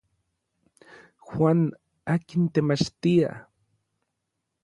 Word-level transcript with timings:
Juan 1.27 1.59
akin 2.13 2.43
temachtia. 2.53 3.29